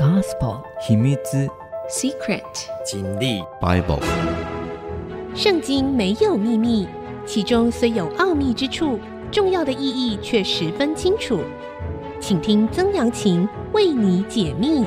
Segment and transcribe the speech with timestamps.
[0.00, 1.14] Gospel 秘密
[1.90, 2.40] Secret
[2.90, 4.00] 真理 Bible
[5.34, 6.88] 圣经没有秘密，
[7.26, 8.98] 其中虽有奥秘之处，
[9.30, 11.40] 重要的意义却十分清楚。
[12.18, 14.86] 请听曾阳晴为你解密。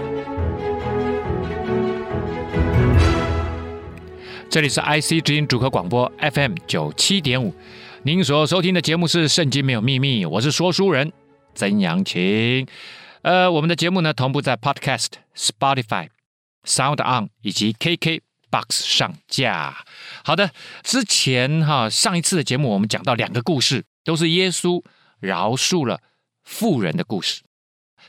[4.49, 7.53] 这里是 IC 之音主客广播 FM 九七点五，
[8.01, 11.13] 您所收听的节目是《圣经没有秘密》，我是说书人
[11.53, 12.65] 曾阳晴。
[13.23, 16.09] 呃，我们的节目呢，同步在 Podcast、Spotify、
[16.65, 19.85] Sound On 以及 KK Box 上架。
[20.25, 20.51] 好的，
[20.83, 24.83] 之前哈上一次的节目，我们讲到两个故事，都是耶稣
[25.21, 26.01] 饶恕了
[26.43, 27.43] 富人的故事，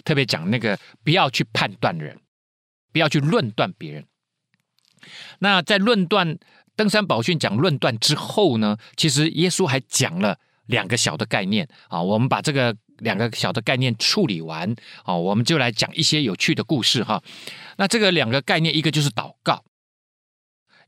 [0.04, 2.18] 特别讲那个不要去判断人，
[2.92, 4.04] 不要去论断别人。
[5.38, 6.36] 那在论断
[6.74, 12.76] 登山宝训讲论断之后呢，其实耶稣还讲了两个小的概念啊，我们把这个。
[13.04, 17.22] 两个小的概念处理完，哦，我们就来讲一些有趣的故事哈。
[17.76, 19.64] 那这个两个概念，一个就是祷告，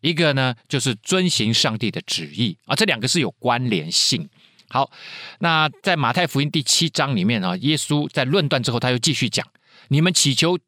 [0.01, 4.29] 一个呢就是遵行上帝的旨意啊，这两个是有关联性。
[4.69, 4.91] 好，
[5.39, 9.47] 那在马太福音第七章里面啊，耶稣在论断之后，他又继续讲：
[9.89, 10.59] 你们祈求，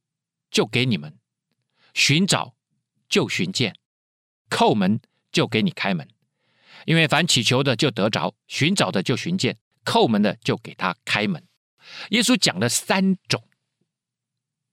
[0.53, 1.11] 就给你们；
[1.95, 2.55] 寻找，
[3.09, 3.73] 就寻见；
[4.49, 5.01] 叩门，
[5.33, 6.07] 就给你开门。
[6.87, 9.57] 因为凡祈求的就得着，寻找的就寻见。
[9.85, 11.43] 叩门的就给他开门。
[12.11, 13.43] 耶稣讲了三种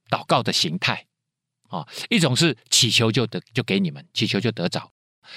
[0.09, 1.06] 祷告的形态
[1.70, 4.92] 啊，一种是祈求就得就给你们，祈求就得着，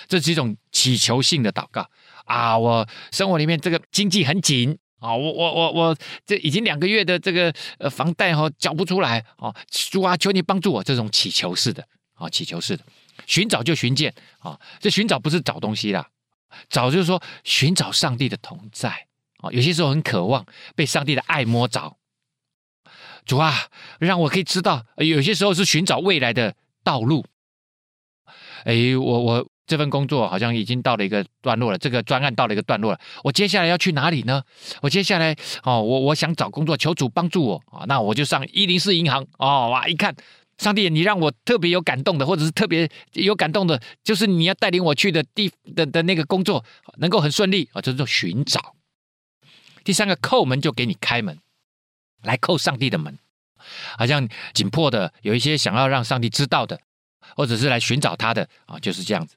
[0.09, 1.89] 这是一种祈求性的祷告
[2.25, 2.59] 啊。
[2.59, 10.83] 我生活里面这个经济很紧啊，我我我我这已经两个月的这个呃房贷哈缴不出来啊，主啊，求你帮助我。
[10.83, 12.85] 这种祈求式的啊，祈求式的，
[13.27, 16.11] 寻找就寻见啊，这寻找不是找东西啦，
[16.69, 19.07] 找就是说寻找上帝的同在。
[19.39, 20.45] 啊，有些时候很渴望
[20.75, 21.97] 被上帝的爱摸着，
[23.25, 23.55] 主啊，
[23.99, 24.85] 让我可以知道。
[24.97, 27.25] 有些时候是寻找未来的道路。
[28.65, 32.99] 哎，我我这份工作好像已经到了一个段落了，这个专案到了一个段落了。
[33.23, 34.43] 我接下来要去哪里呢？
[34.83, 37.85] 我接下来哦，我我想找工作，求主帮助我啊。
[37.87, 40.13] 那我就上一零四银行哦，哇，一看，
[40.59, 46.65] 上帝，你让我特别有感动的，或者是特别有感动的，就是你要带领我去的地的的那个工作
[46.97, 48.75] 能够很顺利啊，就是寻找。
[49.89, 51.41] 第三个叩门就给你开门，
[52.21, 53.19] 来叩上帝的门，
[53.97, 56.79] 好像紧迫的有一些想要让上帝知道的，
[57.35, 59.35] 或者是来寻找他的啊，就是这样子。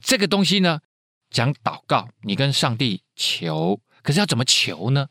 [0.00, 0.80] 这个东西呢，
[1.28, 5.10] 讲祷告，你跟上帝求，可是要怎么求呢？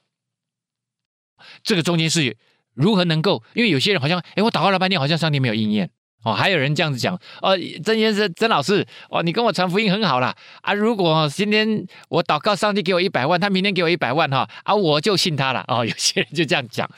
[1.61, 2.35] 这个中间是
[2.73, 3.43] 如何能够？
[3.53, 5.91] 因为有些人好像，哎，我祷告了半天，好像上帝没有应验。
[6.23, 10.35] 哦，还有人这样子讲哦，曾先生、曾老师，哦，你跟我传福音很好啦。
[10.61, 10.73] 啊。
[10.73, 15.63] 如果今天我祷告，上帝给我一百万，他明天给我一百万哈，啊，我就信他了。
[15.67, 16.89] 哦， 有些人就这样讲，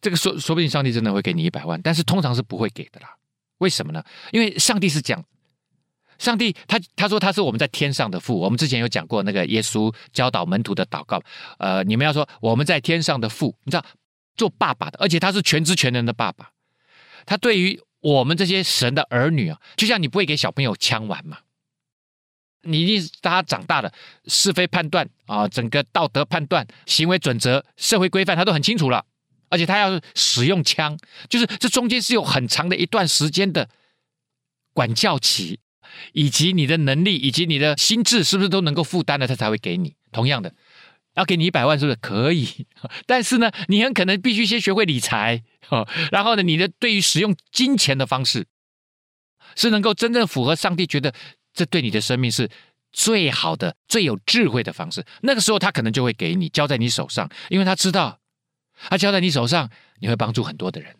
[0.00, 3.08] 这个说说不定上帝真的会给你一百万，但是通常是不会给的啦。
[3.58, 4.04] 为什么呢？
[4.32, 5.24] 因为上帝是讲，
[6.18, 8.38] 上帝他他说他是我们在天上的父。
[8.38, 11.20] 我们之前有讲过那个耶稣教导门徒的祷告，
[11.58, 13.84] 呃，你们要说我们在天上的父，你知道
[14.36, 16.50] 做爸爸的，而且他是全知全能的爸爸，
[17.24, 17.80] 他对于。
[18.06, 21.38] 我们这些神的儿女啊，就像你不会给小朋友枪玩嘛，
[22.62, 23.92] 你一定是他长大了，
[24.26, 29.04] 是非判断啊，整个道德判断、行为准则、社会规范，他都很清楚了。
[29.48, 30.96] 而且他要使用枪，
[31.28, 33.68] 就是这中间是有很长的一段时间的
[34.72, 35.58] 管教期，
[36.12, 39.96] 以及你的能力以及你的心智是不是都能够负担了，他才会给你。
[40.12, 40.54] 同样的。
[41.16, 42.66] 要给你一百万，是不是可以？
[43.06, 45.42] 但是呢，你很可能必须先学会理财，
[46.12, 48.46] 然后呢，你的对于使用金钱的方式，
[49.56, 51.12] 是能够真正符合上帝觉得
[51.52, 52.48] 这对你的生命是
[52.92, 55.04] 最好的、最有智慧的方式。
[55.22, 58.20] 那个时候，他可能就会给你交在你手上，因为他知道，
[58.88, 60.96] 他交在你手上，你会帮助很多的人。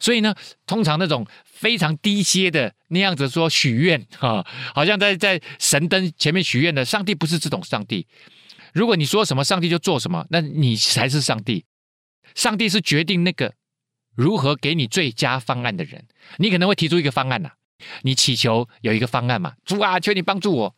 [0.00, 0.34] 所以呢，
[0.66, 8.06] 通常那种非常低阶的那样子说许愿，哈，好像在在神灯前面许愿的，上帝不是这种上帝。
[8.72, 11.64] 如果你说什么，上帝就做什么，那你才是上帝。
[12.34, 13.54] 上帝是决定那个
[14.14, 16.06] 如何给你最佳方案的人。
[16.38, 17.54] 你可能会提出一个方案呐、啊，
[18.02, 20.76] 你祈求有一个方案嘛，主啊，求你帮助我。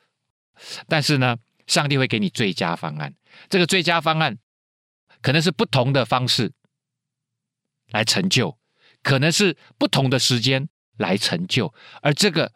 [0.89, 1.37] 但是呢，
[1.67, 3.15] 上帝会给你最佳方案。
[3.49, 4.39] 这个最佳方案
[5.23, 6.53] 可能是不同的方式
[7.91, 8.59] 来成就，
[9.03, 11.73] 可能是不同的时间来成就，
[12.03, 12.53] 而这个。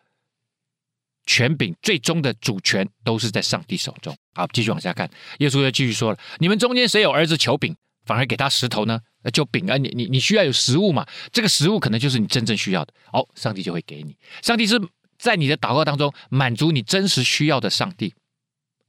[1.29, 4.17] 权柄最终的主权都是在上帝手中。
[4.33, 5.09] 好，继续往下看，
[5.41, 7.77] 耶稣又继续说了：“你们中间谁有儿子求饼，
[8.07, 8.99] 反而给他石头呢？
[9.31, 11.07] 就饼啊，你你你需要有食物嘛？
[11.31, 12.95] 这个食物可能就是你真正需要的。
[13.13, 14.17] 哦，上帝就会给你。
[14.43, 14.81] 上帝是
[15.19, 18.15] 在你的祷告当中满足你真实需要的上帝。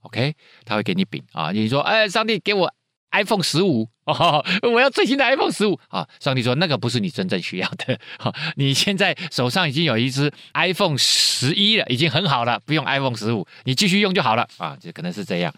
[0.04, 0.34] OK，
[0.64, 1.52] 他会给你饼啊。
[1.52, 2.74] 你说，哎，上帝给我
[3.12, 6.08] iPhone 十五哦， 我要最新的 iPhone 十五啊！
[6.20, 14.78] 上帝说那个不是你真正需要的，好，你现在手上已经有一只 iPhone 十一了，已经很好了，不用 iPhone 十五，你继续用就好了啊！
[14.80, 15.54] 就可能是这样，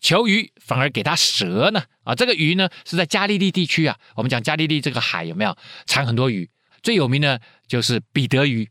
[0.00, 2.14] 求鱼反而给他蛇呢啊！
[2.14, 5.56] 这个鱼呢是在加利利地区啊，我们讲加利利这个海有没有
[5.86, 6.48] 产很多鱼？
[6.82, 8.68] 最有名的就是彼得鱼，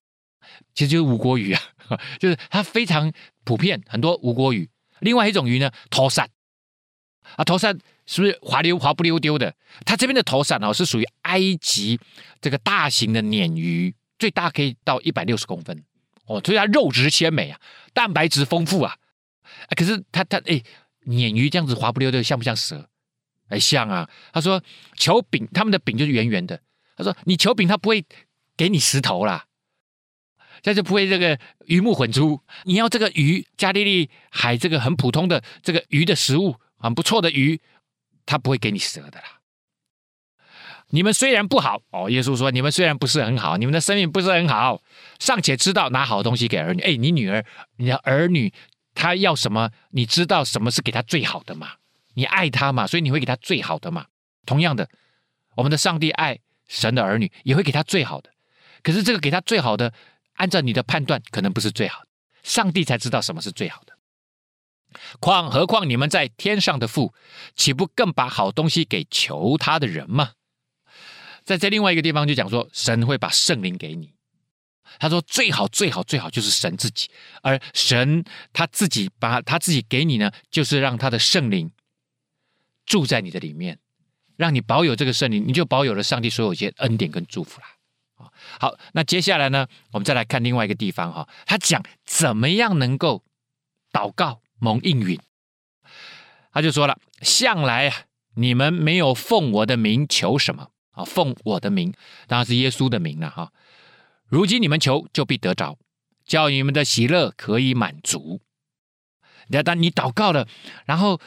[0.74, 1.62] 其实就是吴国鱼啊，
[2.18, 3.12] 就是它非常
[3.44, 4.70] 普遍，很多吴国鱼。
[5.00, 6.26] 另外一种鱼呢，头鳝
[7.36, 9.54] 啊，头鳝是不是滑溜滑不溜丢的？
[9.86, 12.00] 它这边的头鳝哦，是属于埃及
[12.40, 15.84] 这个大型的鲶鱼，最大可以到一百六十公分
[16.26, 17.60] 哦，所以它肉质鲜美啊，
[17.94, 18.96] 蛋白质丰富啊。
[19.76, 20.62] 可是它它哎，
[21.06, 22.90] 鲶鱼这样子滑不溜丢，像不像蛇？
[23.50, 24.10] 哎，像啊。
[24.34, 24.62] 他说
[24.96, 26.60] 球饼，他们的饼就是圆圆的。
[26.98, 28.06] 他说你球饼，他不会
[28.58, 29.46] 给你石头啦。
[30.62, 32.42] 这就不会这个鱼目混珠。
[32.64, 37.62] 你要这个鱼，加利利海这个很普通的这个鱼的食物，很不错的鱼，
[38.26, 39.40] 他不会给你蛇的啦。
[40.90, 44.82] 你们虽然不好哦，耶稣说你们虽然不是很好，你们的生命不是很好，
[45.20, 46.82] 尚且知道拿好东西给儿女。
[46.82, 47.44] 哎，你女儿，
[47.78, 48.54] 你的儿女
[48.94, 49.72] 他要什么？
[49.90, 51.74] 你知道什么是给他最好的吗？
[52.14, 54.06] 你爱他嘛，所以你会给他最好的嘛。
[54.46, 54.88] 同样的，
[55.56, 58.30] 我们的上帝爱神的儿女，也会给他最好的。
[58.84, 59.94] 可是这个给他最好的。
[60.36, 62.10] 按照你的判断，可能不是最好的，
[62.44, 63.95] 上帝才知道什么是最好的。
[65.20, 67.14] 况何况你们在天上的父，
[67.56, 70.34] 岂不更把好东西给求他的人吗？
[71.44, 74.14] 在这另外一个地方就讲说，神会把圣灵给你。
[75.00, 77.10] 他说最好最好最好就是神自己，
[77.42, 81.72] 而神他自己把他自己给你呢，就是让他的圣灵
[82.86, 83.80] 住在你的里面，
[84.38, 87.68] 让你保有这个圣灵，你就保有了上帝所有一些恩典跟祝福了。
[88.60, 93.24] 好，那接下来呢，我们再来看另外一个地方哈，他讲怎么样能够
[93.92, 95.20] 祷告蒙应允。
[96.52, 97.92] 他就说了，向来
[98.36, 101.04] 你们没有奉我的名求什么啊？
[101.04, 101.94] 奉我的名
[102.28, 103.52] 当然是耶稣的名了哈。
[104.28, 105.78] 如今你们求就必得着，
[106.26, 108.42] 叫你们的喜乐可以满足。
[109.48, 110.48] 你要当你祷告了，
[110.86, 111.20] 然后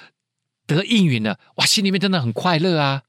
[0.67, 3.03] 得应允了，哇，心里面真的很快乐啊！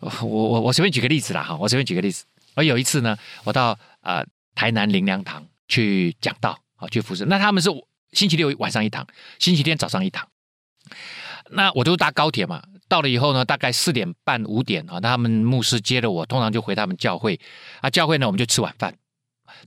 [0.00, 2.24] 我我我随便举个例子啦哈，我随便举个例子。
[2.54, 4.24] 而有一次呢，我到呃
[4.54, 7.24] 台南灵粮堂去讲道啊，去服侍。
[7.24, 7.68] 那他们是
[8.16, 9.06] 星期六晚上一堂，
[9.38, 10.26] 星期天早上一堂。
[11.50, 17.38] 那我都搭高铁嘛，到了以后呢，大概四点半五点啊，他们牧师接了我，通常就回他们教会
[17.82, 17.90] 啊。
[17.90, 18.94] 教会呢，我们就吃晚饭，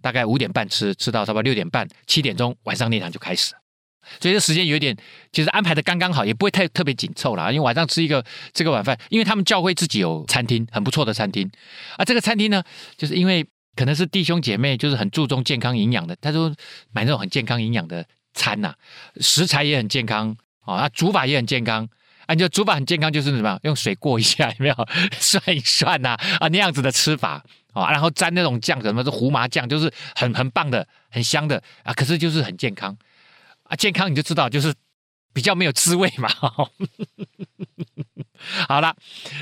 [0.01, 3.53] 大概五点半吃，吃到差不多六点半七点钟，晚上那堂就开始。
[4.19, 4.97] 所以这时间有点，
[5.31, 7.53] 其实安排的刚刚好，也不会太特别紧凑了。
[7.53, 11.49] 因为晚上吃一个这个晚饭，因为他们教会自己有餐厅，很不错的餐厅
[11.97, 12.03] 啊。
[12.03, 12.63] 这个餐厅呢，
[12.97, 13.45] 就是因为
[13.75, 16.49] 可能是弟兄姐妹就是很注重健康营养的，他说
[16.91, 18.03] 买那种很健康营养的
[18.33, 18.75] 餐呐、啊，
[19.19, 21.87] 食材也很健康啊，煮法也很健康
[22.25, 22.33] 啊。
[22.33, 24.75] 你就煮法很健康，就是什么用水过一下，有没有
[25.19, 27.43] 涮一涮呐啊，啊那样子的吃法
[27.73, 31.93] 啊，然后沾那种酱，什么是胡麻酱，就是很很棒的，很香的啊。
[31.93, 32.95] 可是就是很健康。
[33.63, 34.73] 啊，健康你就知道，就是
[35.31, 36.29] 比较没有滋味嘛。
[38.67, 38.95] 好了，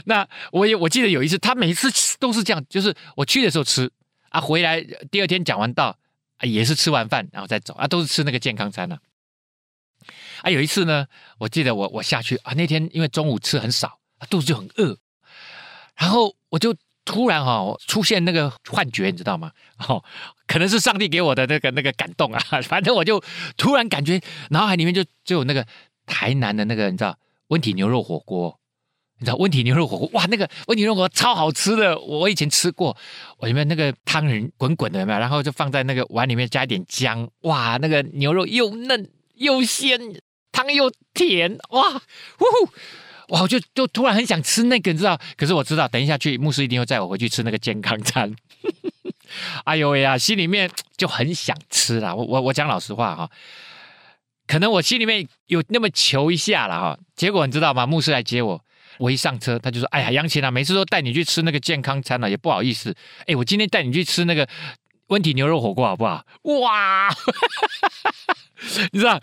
[0.05, 1.89] 那我也我记得有一次，他每一次
[2.19, 3.89] 都是这样，就是我去的时候吃
[4.29, 4.81] 啊，回来
[5.11, 5.97] 第二天讲完道
[6.37, 8.97] 啊，也是吃完饭然后再走啊，都是吃那个健康餐呢。
[10.41, 11.07] 啊，有一次呢，
[11.37, 13.99] 我记得我我下去啊，那天因为中午吃很少，
[14.29, 14.97] 肚子就很饿，
[15.95, 16.75] 然后我就。
[17.09, 19.53] 突然哈、哦、出现那个幻觉，你知道吗？
[19.87, 20.03] 哦，
[20.45, 22.39] 可能是上帝给我的那个那个感动啊。
[22.67, 23.23] 反正我就
[23.55, 25.65] 突然感觉脑海里面就就有那个
[26.05, 27.17] 台南的那个你知道
[27.47, 28.59] 温体牛肉火锅，
[29.19, 32.95] 你知道温体牛肉火锅哇，那个温体牛肉火锅超好吃的，我以前吃过。
[33.37, 35.19] 我里面那个汤人滚滚的有没有？
[35.19, 39.99] 然后就放在那个碗里面加一点姜，哇，那个牛肉又嫩又鲜，
[40.51, 42.71] 汤又甜，哇，呼呼。
[43.29, 43.41] 哇！
[43.41, 45.19] 我就就突然很想吃那个，你知道？
[45.35, 48.33] 可是我知道，等一下去牧师一定会载我回去吃那个健康餐。
[49.65, 52.15] 哎呦喂呀，心里面就很想吃啦。
[52.15, 53.29] 我我我讲老实话哈，
[54.47, 56.97] 可能我心里面有那么求一下了哈。
[57.17, 57.85] 结果你知道吗？
[57.85, 58.63] 牧师来接我，
[58.99, 62.95] 我一上车他就说：“哎呀，杨琴啊，每次都带你去吃那个健康餐了，也不好意思。
[63.25, 64.47] 哎，我今天带你去吃那个
[65.07, 66.25] 温体牛肉火锅好不好？”
[66.61, 67.09] 哇！
[68.91, 69.21] 你知道，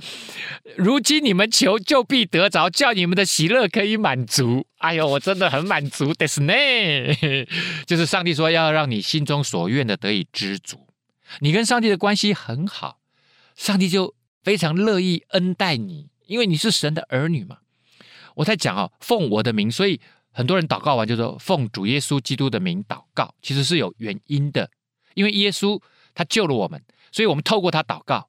[0.77, 4.65] 如今你们求就必得着，叫你们的喜乐可以满足。
[4.79, 6.53] 哎呦，我真的很满足的是呢。
[7.85, 10.87] 就是上帝说要让你心中所愿的得以知足，
[11.41, 13.01] 你跟上帝的关系很好，
[13.57, 14.15] 上帝就
[14.45, 17.59] 非常乐意恩待你，因为你是神的儿女嘛。
[18.35, 20.01] 我在讲啊，奉我的名，所以
[20.31, 24.71] 很多人祷告完就说奉主耶稣基督的名祷告，其实是有原因的，
[25.15, 25.81] 因为耶稣
[26.15, 28.29] 他救了我们，所以我们透过他祷告。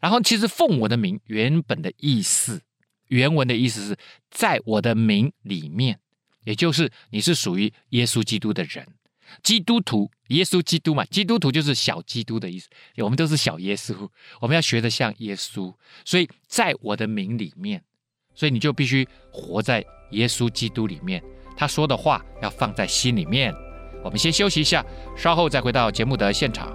[0.00, 2.62] 然后，其实奉我的名原本的意思，
[3.08, 3.96] 原文的意思是
[4.30, 6.00] 在我的名里面，
[6.44, 8.86] 也就是你是属于耶稣基督的人，
[9.42, 12.66] 基督徒，耶稣基督嘛，基督徒就是小基督的意思，
[12.96, 14.08] 我们都是小耶稣，
[14.40, 15.74] 我们要学的像耶稣，
[16.06, 17.84] 所以在我的名里面，
[18.34, 21.22] 所以你就必须活在耶稣基督里面，
[21.56, 23.54] 他说的话要放在心里面。
[24.02, 24.84] 我们先休息一下，
[25.16, 26.74] 稍后再回到节目的现场。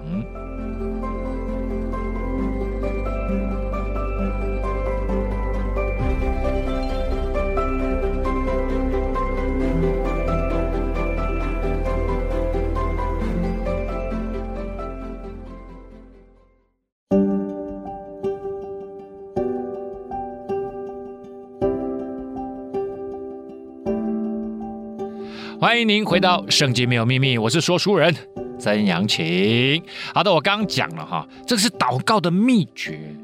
[25.76, 28.16] 欢迎您回到《圣经没有秘密》，我是说书人
[28.58, 29.82] 曾阳晴。
[30.14, 33.14] 好的，我刚刚讲了哈，这个是祷告的秘诀。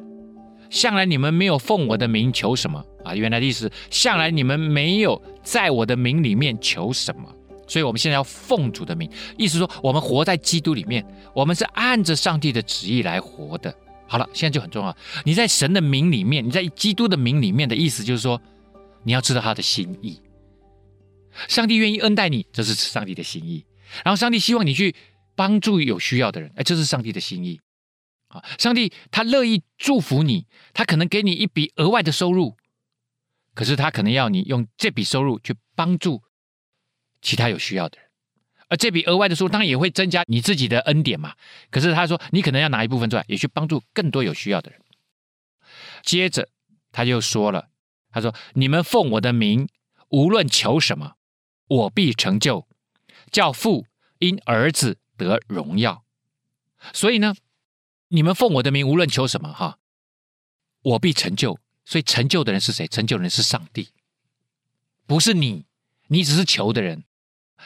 [0.69, 3.17] 向来你们没有奉我的名求什么啊？
[3.17, 7.23] 原来的意思，向来你们没有在我的名里面求什么，
[7.67, 13.75] 所以我们现在要奉主的名，意思说我们活在基督里面，我们是按着上帝的旨意来活的。
[14.07, 14.95] 好了，现在就很重要，
[15.25, 18.39] 你在神的名里面，你在基督的名里面的意思就是说，
[19.05, 20.21] 你要知道他的心意。
[21.49, 23.65] 上帝愿意恩待你，这是上帝的心意。
[24.05, 24.95] 然后上帝希望你去
[25.35, 27.61] 帮助有需要的人，哎，这是上帝的心意。
[28.29, 32.57] 啊，上帝他乐意祝福你，他可能给你一笔额外的收入，
[33.55, 36.23] 可是他可能要你用这笔收入去帮助
[37.21, 38.09] 其他有需要的人。
[38.69, 41.35] 而这笔额外的收入当然也会增加你自己的恩典嘛。
[41.71, 44.81] 可是他说，你可能要拿一部分出来，也去帮助更多有需要的人。
[46.03, 46.49] 接着
[46.91, 47.69] 他就说了，
[48.11, 49.69] 他说：“你们奉我的名，
[50.09, 51.17] 无论求什么。”
[51.73, 52.67] 我必成就，
[53.31, 53.87] 叫父
[54.19, 56.05] 因儿子得荣耀。
[56.93, 57.35] 所以呢，
[58.09, 59.79] 你们奉我的名，无论求什么，哈，
[60.83, 61.59] 我必成就。
[61.85, 62.87] 所以成就的人是谁？
[62.87, 63.89] 成就的人是上帝，
[65.07, 65.65] 不是你。
[66.09, 67.05] 你只是求的人。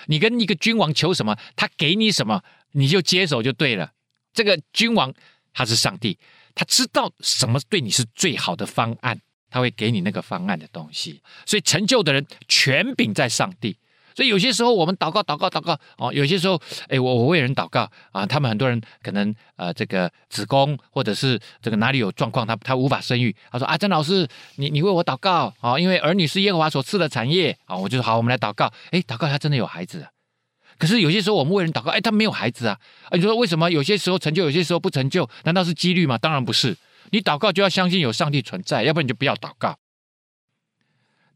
[0.07, 3.93] 你跟一个君王求什么，他给你什么，你就接手就对了。
[4.33, 5.13] 这个君王
[5.53, 6.19] 他是上帝，
[6.55, 9.21] 他知道什么对你是最好的方案，
[9.51, 11.21] 他会给你那个方案的东西。
[11.45, 13.77] 所以成就的人权柄在上帝。
[14.17, 16.59] 所以有些时候我们祷告祷告祷告哦，有些时候
[16.89, 30.09] 哎，我我为人祷告啊，他们很多人可能呃这个子宫或者是这个哪里有状况，他他无法生育，他说啊，曾老师你你为我祷告啊，因为儿女是耶和华所赐的产业啊，我就说好，我们来祷告，哎，祷告他真的有孩子，
[30.79, 32.79] 可是有些时候我们为人祷告，哎，他没有孩子啊，
[33.13, 35.29] 你说为什么有些时候成就，有些时候不成就？
[35.45, 36.17] 难道是几率吗？
[36.17, 36.75] 当然不是，
[37.11, 39.77] 你祷告就要相信有上帝存在，要不然你就不要祷告。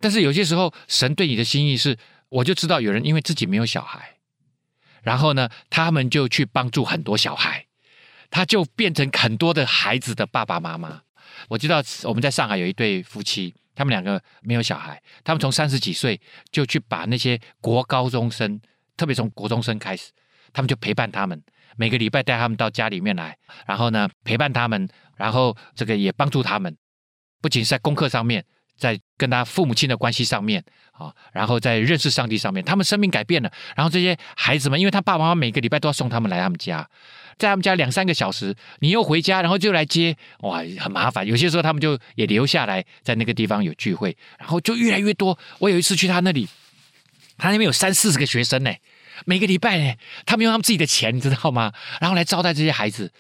[0.01, 1.99] 但是有些时候神对你的心意是。
[2.31, 4.17] 我就知道有人因为自己没有小孩，
[5.03, 7.67] 然后呢，他们就去帮助很多小孩，
[8.31, 11.03] 他就变成很多的孩子的爸爸妈妈。
[11.49, 16.21] 我知道我们在上海有一对夫妻，他们两个没有小孩，他们从三十几岁
[16.51, 18.61] 就去把那些国高中生，
[18.97, 20.13] 特别从国中生开始，
[20.53, 21.43] 他们就陪伴他们，
[21.77, 26.77] 每个礼拜带他们到家里面来，然后呢，陪伴他们，然后这个也帮助他们，
[27.41, 28.45] 不仅是在功课上面。
[28.81, 33.53] 在跟他父母亲的关系上面啊，然后在认识上帝上面，他们生命改变了。
[33.77, 36.89] 然后这些孩子们，因为他爸爸妈妈每个礼拜都要送他们来他们家，
[37.37, 41.27] 在他们家两三个小时，你又回家，然后就来接，哇，很麻烦。
[41.27, 45.39] 有些时候他们就也留下来，在那个地方有聚会，然后就越来越多。
[45.59, 46.49] 我有一次去他那里，
[47.37, 48.73] 他那边有三四十个学生呢，
[49.27, 49.95] 每个礼拜呢，
[50.25, 51.73] 他们用他们自己的钱，你知道吗？
[52.01, 53.13] 然后来招待这些孩子。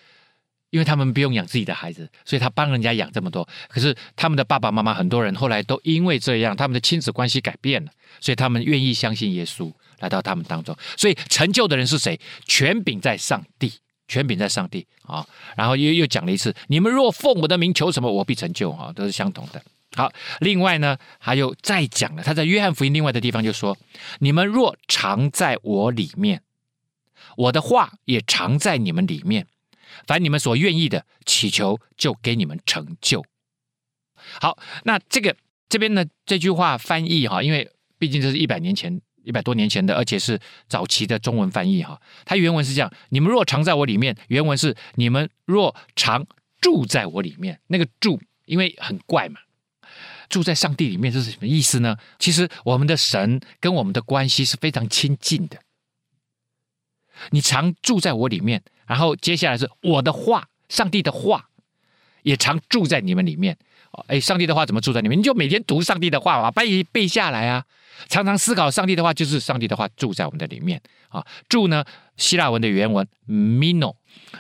[0.71, 3.47] 因为他们不用养自己的孩子，所以他帮人家养这么多。
[3.69, 10.77] 可是他们的爸爸妈妈很多人后来都因为这样，他们的亲子关系改变了，所以他们愿意相信耶稣来到他们当中。
[10.97, 12.19] 所以成就的人是谁？
[12.47, 13.73] 权柄在上帝，
[14.07, 15.27] 权柄在上帝啊。
[15.57, 19.61] 然后又又讲了一次：你们若奉我的名求什么，我必成就啊，都是相同的。
[19.97, 23.77] 好，另外呢，还有再讲了，他在约翰福音另外的地方就说：
[24.21, 26.43] 你们若常在我里面，
[27.37, 29.49] 我的话也常在你们里面。
[30.06, 33.25] 凡你们所愿意的，祈求就给你们成就。
[34.40, 35.35] 好，那这个
[35.68, 42.00] 这边呢，这句话翻译哈，因为毕竟这是一百年前、一百多年前的，而且是早期的中文翻译哈。
[42.25, 46.26] 它原文是这样：你们若常在我里面，原文是你们若常
[46.61, 47.61] 住在我里面。
[47.68, 49.40] 那个住，因为很怪嘛，
[50.28, 51.97] 住在上帝里面这是什么意思呢？
[52.18, 55.59] 其实我们的神跟我们的关系是非常亲近的。
[57.31, 58.62] 你常住在我里面。
[58.87, 61.49] 然后接下来是我的话，上帝的话
[62.23, 63.57] 也常住在你们里面。
[64.07, 65.19] 哎，上帝的话怎么住在里面？
[65.19, 67.65] 你就每天读上帝的话嘛，背背下来啊，
[68.09, 71.27] 常常思考上帝的话，就是上帝的话住在我们的里面啊。
[71.49, 71.85] 住呢，
[72.17, 73.95] 希腊文的原文 meno，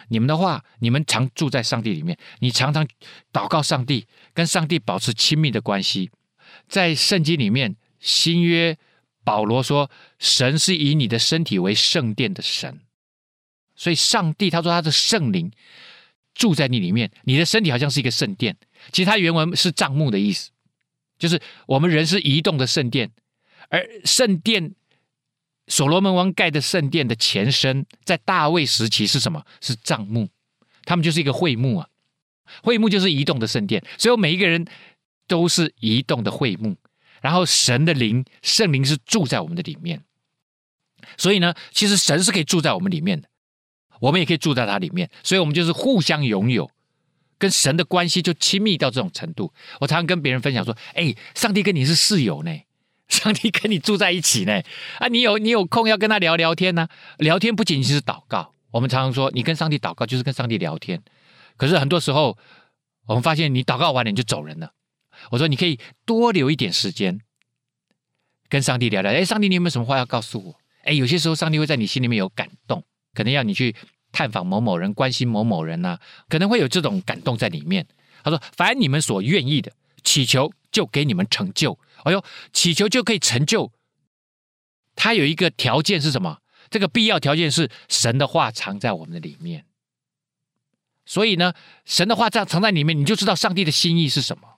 [0.08, 2.86] 你们的话，你们常住在上帝里面，你常常
[3.32, 6.10] 祷告上帝，跟上帝保持亲密的关系。
[6.68, 8.76] 在圣经里面，新约
[9.24, 12.80] 保罗说，神是以你的身体为圣殿的神，
[13.76, 15.50] 所以上帝他说他的圣灵
[16.34, 18.56] 住在你里面，你的身体好像是一个圣殿。
[18.92, 20.50] 其实他原文是帐幕的意思，
[21.18, 23.10] 就是我们人是移动的圣殿，
[23.68, 24.74] 而圣殿
[25.66, 29.44] 所罗门王盖的圣殿的前身，在大卫时期是什么？
[29.60, 30.28] 是帐幕，
[30.84, 31.88] 他们就是一个会幕啊，
[32.62, 34.66] 会幕就是移动的圣殿，所以每一个人
[35.28, 36.74] 都是移动的会幕，
[37.20, 40.02] 然后神的灵圣灵是住在我们的里面，
[41.16, 43.28] 所以呢，其实神是可以住在我们里面的，
[44.00, 46.70] 我们也可以住在他里面，所以我们就是互相拥有。
[47.38, 49.50] 跟神的关系就亲密到这种程度，
[49.80, 52.54] 我常常跟别人分享说：“哎，上帝跟你是室友呢，
[53.08, 54.60] 上帝跟你住在一起呢。
[54.98, 56.86] 啊，你有你有空要跟他聊聊天呢、
[57.16, 61.02] 聊天不仅仅是祷告，我们常常说，你跟上帝祷告就是跟上帝聊天。
[61.56, 62.36] 可是很多时候，
[63.06, 64.74] 我们发现你祷告完了你就走人了。
[65.30, 67.20] 我说你可以多留一点时间
[68.48, 69.12] 跟上帝聊聊。
[69.12, 70.60] 哎，上帝，你有没有什么话要告诉我？
[70.84, 72.84] 哎，有些时候上帝会在你心里面有感动，
[73.14, 73.74] 可能要你去。”
[74.12, 75.96] 探访某某人，关心某某人呐、
[76.28, 77.86] 可能会有这种感动在里面。
[78.24, 79.70] 他说：“凡你们所愿意的，
[80.02, 83.70] 祈求就给你们成就。”哎呦，祈求就可以成就。
[84.96, 86.38] 他有一个条件是什么？
[86.70, 89.64] 这个必要条件是神的话藏在我们的里面。
[91.06, 94.49] 所以呢，神的话这样藏在里面，你就知道上帝的心意是什么。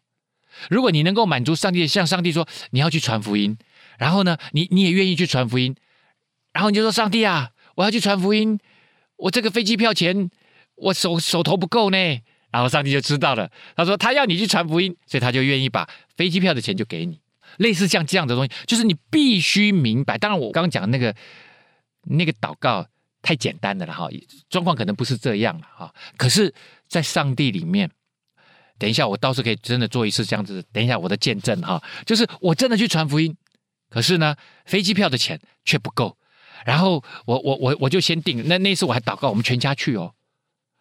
[0.70, 3.56] 如果你能够满足上帝，向上帝说你要去传福音，
[3.98, 5.74] 然后呢，你你也愿意去传福音，
[6.52, 8.58] 然后你就说：“上帝啊，我要去传福音。”
[9.16, 10.30] 我这个飞机票钱，
[10.74, 11.96] 我手手头不够呢。
[12.50, 17.20] 然后上帝就知道了，他说他要你去传福音，所以他就愿意把飞机票的钱就给你。
[17.58, 20.18] 类似像这样的东西，就是你必须明白。
[20.18, 21.14] 当然，我刚刚讲那个
[22.02, 22.86] 那个祷告
[23.22, 24.08] 太简单的了哈，
[24.50, 25.94] 状况可能不是这样了哈。
[26.16, 26.52] 可是，
[26.88, 27.90] 在上帝里面，
[28.78, 30.64] 等一下我倒是可以真的做一次这样子。
[30.72, 33.36] 等一下我的见证哈，就是我真的去传福音，
[33.88, 34.34] 可是呢，
[34.66, 36.16] 飞机票的钱却不够。
[36.64, 40.14] 然后我我我我就先定，那那次我还祷告，我们全家去哦。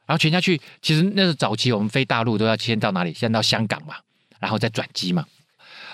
[0.05, 3.13] 然后全家去，其实那是早期我们飞大陆都要先到哪里？
[3.13, 3.95] 先到香港嘛，
[4.39, 5.25] 然后再转机嘛。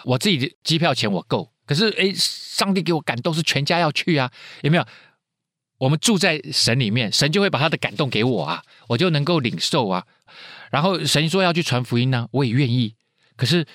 [0.03, 4.85] 我自己的机票钱我够，可是哎，上帝给我感动是全家要去啊，有没有？
[5.77, 10.05] 我们住在神里面，神就会把他的感动给我啊，我就能够领受啊。
[10.71, 12.93] 然后神说要去传福音呢，我也愿意。
[13.35, 13.65] 可是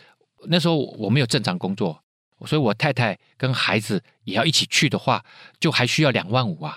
[0.47, 1.99] 那时候我没有正常工作。
[2.45, 5.25] 所以，我太太跟孩子也要一起去的话，
[5.61, 6.77] 就还需要两万五啊。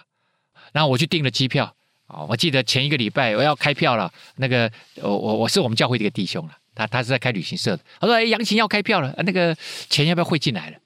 [0.74, 1.76] 然后我去订了机票
[2.06, 2.22] 啊。
[2.30, 7.84] 我记得前一个礼拜我要开票了，那个我我我是我们教会的一个弟兄了，他他是在开旅行社的。
[8.00, 9.58] 他说：“哎，杨琴要开票了，那个
[9.90, 10.78] 钱要不要汇进来了？”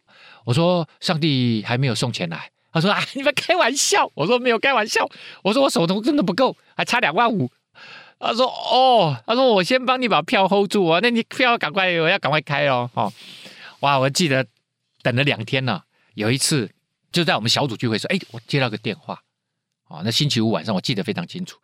[0.46, 5.06] 我说：“上帝还没有送钱来。”他说：“啊，你们开玩笑。”我说：“没有开玩笑。”
[5.44, 7.52] 我说：“我手头真的不够，还差两万五。”
[8.20, 13.12] 他说：“哦，他说我先帮你把票 hold 住啊，那你票赶快，我要赶快开哦。”哦，
[13.80, 14.46] 哇，我记得。
[15.02, 16.70] 等了两天了，有一次
[17.10, 19.18] 就在我们小组聚会说：“哎，我接到个电话，
[19.88, 21.58] 哦，那星期五晚上我记得非常清楚。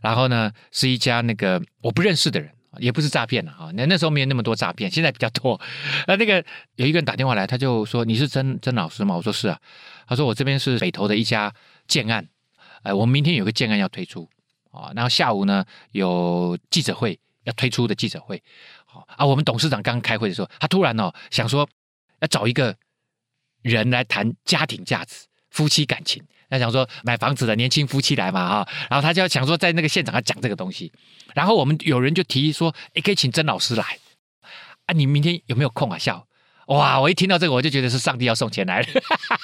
[0.00, 3.72] 然后呢，是一家那个我不认识的人，也不是诈骗了啊。
[3.74, 5.60] 那那时候没有那么多诈骗，现在比较多。
[6.06, 6.36] 那那个
[6.76, 9.58] 有一个人打电话来，他就说：‘你是曾曾老师吗？’我说：‘是啊。’
[10.06, 11.52] 他说：‘我这边是北投的一家
[11.88, 12.28] 建案，
[12.84, 14.30] 哎，我们明天有个建案要推出
[14.82, 18.42] 啊，然后下午呢有记者会要推出的记者会，
[18.86, 21.68] 好啊，我们董事长刚开会的时候，他突然哦想说。”
[22.20, 22.74] 要找一个
[23.62, 25.14] 人来谈家庭价值、
[25.50, 26.20] 夫妻感情。
[26.50, 30.92] 他想说买房子的年轻夫妻来嘛哈，然后他就要想说在那个现场要讲这个东西。
[31.32, 33.84] 然后我们有人就提议说，诶，可以请曾老师来
[34.86, 34.92] 啊？
[34.92, 35.96] 你明天有没有空啊？
[35.96, 36.22] 下午
[36.68, 36.98] 哇！
[37.00, 38.86] 我一听到这个，我就觉得是上帝要送钱来了。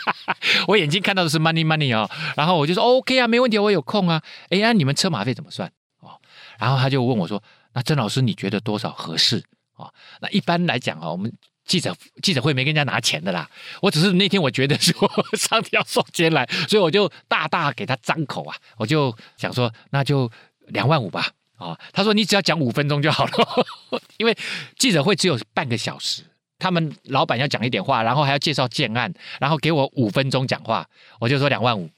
[0.69, 4.23] 我眼睛看到的是 money money 哦，然后我就说 OK 啊，没问题，我有空啊。
[4.51, 6.21] 诶，那你们车马费怎么算哦？
[6.59, 7.43] 然后他就问我说，
[7.75, 9.43] 那曾老师你觉得多少合适
[9.77, 9.91] 啊？
[10.21, 11.33] 那一般来讲啊，我们。
[11.67, 13.49] 记者记者会没跟人家拿钱的啦，
[13.81, 20.31] 我只是那天我觉得说 上帝要送钱来，所以我就大大给他张口啊，我就想说那就
[20.67, 23.67] 两万五吧啊，他说你只要讲五分钟就好了，
[24.19, 24.37] 因为
[24.77, 26.25] 记者会只有半个小时，
[26.59, 30.87] 他们老板要讲一点话，然后还要介绍建案，然后给我五分钟讲话，
[31.21, 31.91] 我就说两万五，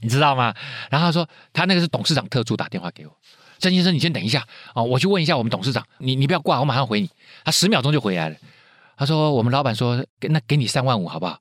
[0.00, 0.54] 你知道吗？
[0.90, 3.12] 然后他说他那个是董事长特助打电话给我。
[3.58, 5.84] 郑先生，你先等一下啊，我去问一下我们董事长。
[5.98, 7.10] 你你不要挂，我马上回你。
[7.44, 8.36] 他十秒钟就回来了。
[8.96, 11.38] 他说：“我们老板说，那给你三万五，好不好？”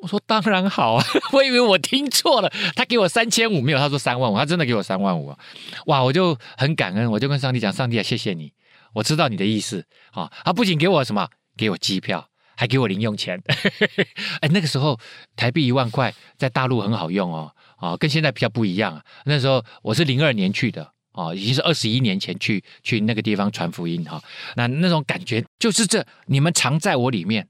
[0.00, 1.04] 我说：“当然好啊。
[1.32, 5.38] ”我以为我听错了，他给我三千五，没有，他说三万五，他真的给我三万五啊！
[5.86, 8.52] 哇，我就很感恩，我就跟上帝讲：“上帝啊，谢谢你，
[8.94, 13.42] 我知道你的意思啊。”他不仅给我什么，给我机票，还给我零用钱。
[14.40, 14.98] 哎，那个时候
[15.36, 19.04] 台币一万块在大陆很好用哦，啊，跟现在比较不一样啊。
[19.24, 20.92] 那时候我是零二年去的。
[21.12, 24.22] 哦，已经是二十一年前去去那个地方传福音哈、哦。
[24.54, 27.48] 那那种感觉就是这，你们藏在我里面，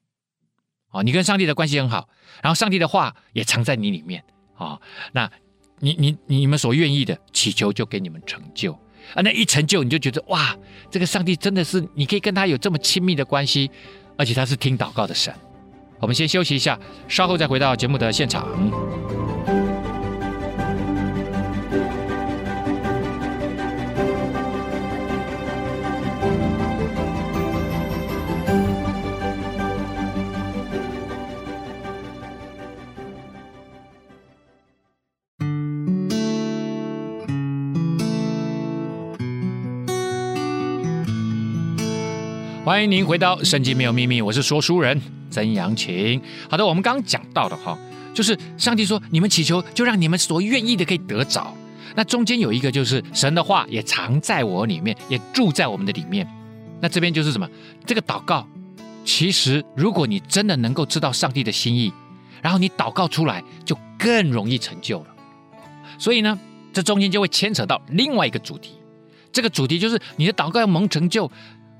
[0.90, 2.08] 哦，你跟上帝的关系很好，
[2.42, 4.24] 然后上帝的话也藏在你里面、
[4.56, 4.80] 哦。
[5.12, 5.30] 那
[5.80, 8.72] 你你你们所愿意的祈求，就给你们成就
[9.14, 9.22] 啊。
[9.22, 10.56] 那一成就，你就觉得哇，
[10.90, 13.70] 这个上帝真的是你可以跟他有这么亲密的关系，
[14.16, 15.32] 而且他是听祷告的神。
[16.00, 18.46] 我们先休息一下，稍后再回到节目的现场。
[42.68, 45.00] 欢迎您回到《圣经没有秘密》，我是说书人
[45.30, 46.20] 曾阳晴。
[46.50, 47.78] 好的，我们刚刚讲到的哈，
[48.12, 51.56] 就是上帝说：“你们祈求，就让你们所愿意的可以得着。”
[51.96, 56.28] 那中间有一个，就是神的话也藏在我里面，也住在我们的里面。
[56.78, 57.48] 那这边就是什么？
[57.86, 58.46] 这个祷告，
[59.02, 61.90] 其实如果你真的能够知道上帝的心意，
[62.42, 65.06] 然后你祷告出来，就更容易成就了。
[65.98, 66.38] 所以呢，
[66.74, 68.74] 这中间就会牵扯到另外一个主题。
[69.32, 71.30] 这个主题就是你的祷告要蒙成就。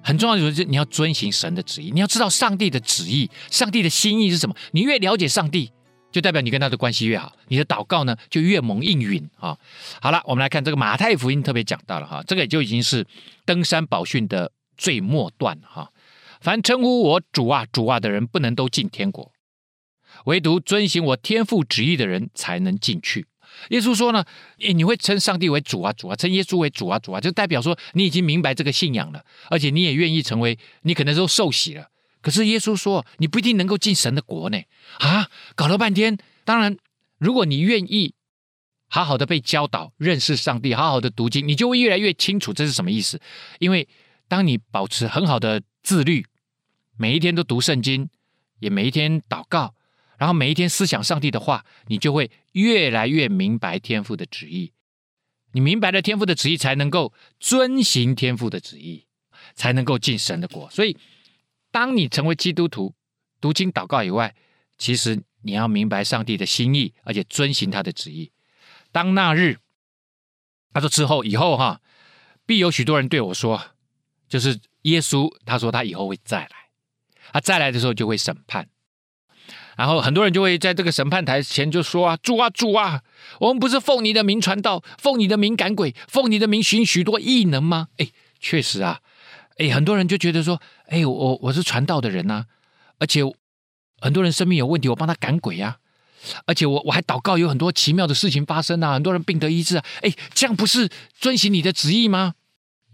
[0.09, 4.57] 很重要的就是你要遵行神的旨意，你要知道上帝的旨意，上帝的心意是什么。
[4.71, 5.71] 你越了解上帝，
[6.11, 9.59] 就代表你跟他的关系越好，你的祷告呢就越蒙应允啊。
[10.01, 13.07] 好了，我们来看这个马太福音特别讲到了哈，这个也就已经是
[13.45, 15.91] 登山宝训的最末段哈。
[16.41, 19.31] 凡称呼我主啊主啊的人，不能都进天国，
[20.25, 23.27] 唯独遵行我天父旨意的人才能进去。
[23.71, 24.25] 耶稣说呢，
[24.59, 31.89] 你会称上帝为主啊主啊，称耶稣为主啊主啊，就代表说你已经明白这个信仰了，而且你也愿意成为，你可能都受洗了。
[32.21, 34.59] 可是耶稣说，你不一定能够进神的国呢。
[34.99, 36.77] 啊，搞了半天，当然，
[37.19, 38.15] 如果你愿意
[38.89, 43.21] 好好的被教导认识上帝，好好的读经，你就会越来越清楚这是什么意思。
[43.61, 43.87] 因为
[44.27, 46.27] 当你保持很好的自律，
[46.97, 48.11] 每一天都读圣经，
[48.59, 49.75] 也每一天祷告。
[50.19, 54.73] 然后每一天思想上帝的话，你就会越来越明白天父的旨意。
[55.53, 59.07] 你明白了天父的旨意，才能够遵行天父的旨意，
[59.55, 60.69] 才能够进神的国。
[60.71, 60.97] 所以，
[61.71, 62.95] 当你成为基督徒，
[63.41, 64.35] 读经祷告以外，
[64.77, 68.31] 其实你要明白上帝的心意，而且遵行他的旨意。
[68.93, 69.59] 当那日，
[70.73, 71.81] 他说之后以后哈，
[72.45, 73.63] 必有许多人对我说，
[74.29, 76.71] 就是耶稣，他说他以后会再来，
[77.33, 78.69] 他再来的时候就会审判。
[79.79, 83.01] 然后很多人就会在这个审判台前就说啊，主啊主啊，
[83.39, 87.87] 我们不是奉你的名传道，奉你的名赶鬼，奉你的名行许多异能吗？
[87.99, 88.09] 哎，
[88.41, 88.99] 确实啊，
[89.57, 92.47] 哎，很多人就觉得说，哎，我我是传道的人呐，
[92.99, 93.23] 而且
[94.01, 95.77] 很多人生命有问题，我帮他赶鬼啊，
[96.45, 100.89] 而且我我还祷告，有很多奇妙的事情发生啊，很多人病得医治啊，哎，这样不是
[101.21, 102.35] 遵行你的旨意吗？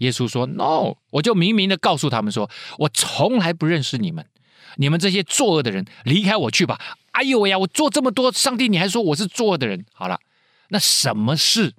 [0.00, 4.26] 耶稣说，No，我就明明的告诉他们说，我从来不认识你们。
[4.76, 6.80] 你们这些作恶的人，离开我去吧！
[7.12, 9.84] 哎呦喂呀，我做这么多，上帝你还说我是作恶的人？
[9.92, 10.18] 好了，
[10.68, 11.72] 那什么是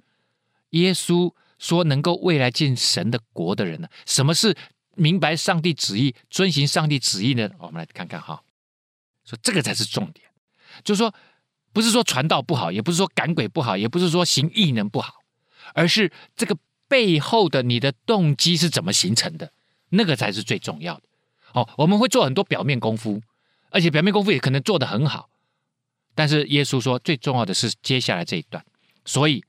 [0.70, 3.88] 耶稣说能够未来进神的国的人呢？
[4.06, 4.56] 什么是
[4.94, 7.50] 明白上帝旨意、遵行上帝旨意呢？
[7.58, 8.42] 我们来看看哈，
[9.24, 10.26] 说这个才是重点，
[10.82, 11.14] 就是说
[11.72, 15.16] 不是说传道不好，也不是说赶鬼不好，也不是说行异能不好，
[15.74, 16.56] 而是这个
[16.88, 19.52] 背后的你的动机是怎么形成的，
[19.90, 21.02] 那个才是最重要的。
[21.52, 23.22] 哦，我们会做很多表面功夫，
[23.70, 25.30] 而且表面功夫也可能做得很好，
[26.14, 28.64] 但是耶稣说最重要的是接下来这一段。
[29.04, 29.44] 所以，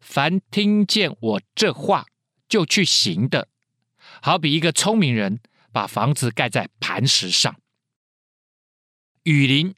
[0.00, 2.06] 凡听见我这话
[2.48, 3.48] 就去行的，
[4.20, 5.40] 好比一个聪明人
[5.72, 7.58] 把房子盖在磐石上，
[9.22, 9.74] 雨淋、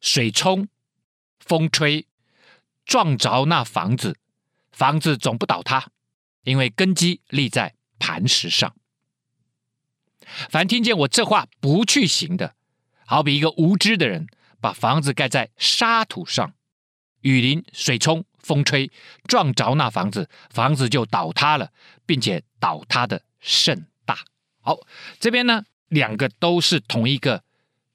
[0.00, 0.68] 水冲、
[1.38, 2.06] 风吹，
[2.84, 4.16] 撞着那房子，
[4.72, 5.90] 房子总不倒塌，
[6.44, 8.74] 因为根基立在磐石上。
[10.48, 12.54] 凡听见我这话不去行的，
[13.06, 14.26] 好比一个无知的人，
[14.60, 16.52] 把房子盖在沙土上，
[17.20, 18.90] 雨淋、水冲、风吹，
[19.26, 21.70] 撞着那房子，房子就倒塌了，
[22.06, 24.18] 并且倒塌的甚大。
[24.60, 24.78] 好，
[25.18, 27.42] 这边呢，两个都是同一个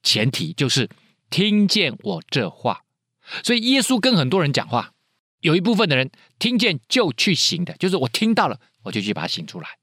[0.03, 0.89] 前提，就是
[1.29, 2.83] 听见我这话。
[3.43, 4.91] 所以耶稣跟很多人讲话，
[5.39, 9.77] 有一部分的人听见就去行的，就是我听到了，我就去把它行出来。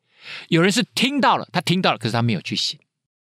[0.48, 2.78] 有人是听到了，他听到了，可是他没有去行。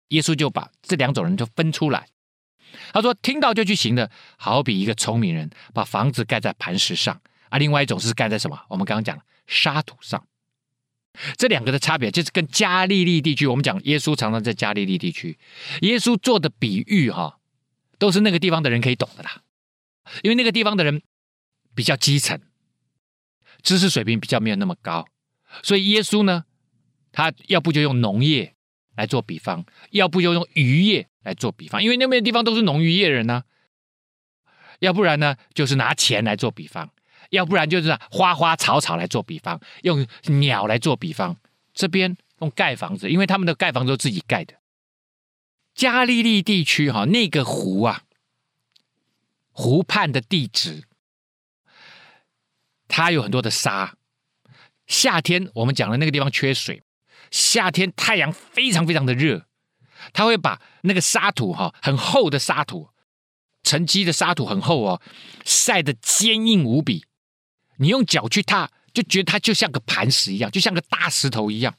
[0.09, 2.07] 耶稣就把这两种人就分出来。
[2.93, 8.59] 他说：“听到就去行的，好比一个聪明人把房子盖在磐石上啊；另外一种是盖在什么？
[8.69, 10.27] 我们刚刚讲了沙土上。
[11.37, 15.39] 这两个的差别就是跟加利利地区，我们讲耶稣常常在加利利地区，
[15.81, 17.39] 耶稣做的比喻哈，
[17.97, 19.41] 都是那个地方的人可以懂的啦。
[20.21, 21.01] 因为那个地方的人
[21.73, 22.39] 比较基层，
[23.63, 25.07] 知识水平比较没有那么高。”
[25.63, 26.43] 所以耶稣呢，
[27.15, 28.53] 他要不就用农业
[28.97, 33.43] 来做比方，要不就用渔业来做比方，因为那边的地方都是农渔业人呢、
[34.79, 36.87] 要不然呢，就是拿钱来做比方；
[37.29, 40.05] 要不然就是花花草草来做比方，用
[40.39, 41.37] 鸟来做比方。
[41.73, 44.55] 这边用盖房子，因为他们的盖房子都自己盖的。
[45.73, 48.03] 加利利地区哈，那个湖啊，
[49.51, 50.83] 湖畔的地质，
[52.89, 53.95] 它有很多的沙。
[54.87, 56.83] 夏天我们讲的那个地方缺水，
[57.35, 59.45] 夏天太阳非常非常的热，
[60.13, 62.89] 它会把那个沙土哈，很厚的沙土。
[63.61, 65.01] 沉积的沙土很厚哦，
[65.43, 67.03] 晒得坚硬无比。
[67.77, 71.75] 你用脚去踏，就觉得它就像个磐石一样，就像个大石头一样，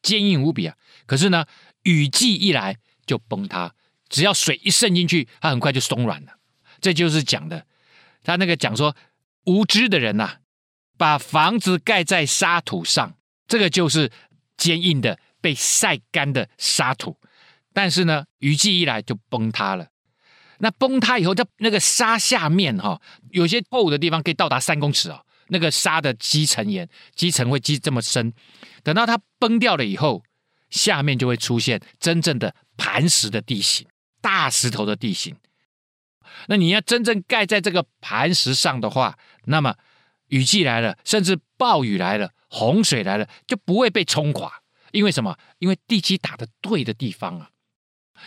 [0.00, 0.74] 坚硬无比啊。
[1.04, 1.44] 可是呢，
[1.82, 3.74] 雨季一来就崩塌，
[4.08, 6.38] 只要水一渗进去，它很快就松软了。
[6.80, 7.66] 这就是讲的，
[8.22, 8.96] 他那个讲说，
[9.44, 10.38] 无知的人呐、
[10.96, 14.12] 把房子盖在沙土上，这个就是
[14.56, 17.16] 坚硬的被晒干的沙土，
[17.72, 19.88] 但是呢，雨季一来就崩塌了。
[20.58, 25.22] 那崩塌以后，它那个沙下面哈，有些厚的地方可以到达三公尺哦。
[25.48, 28.32] 那个沙的积层岩，积层会积这么深，
[28.82, 30.24] 等到它崩掉了以后，
[30.70, 33.86] 下面就会出现真正的磐石的地形，
[34.20, 35.36] 大石头的地形。
[36.48, 39.76] 那你要真正盖在这个磐石上的话，那么
[40.28, 44.62] 雨季来了，甚至暴雨来了，洪水来了，就不会被冲垮。
[44.92, 45.36] 因为什么？
[45.58, 47.50] 因为地基打的对的地方啊。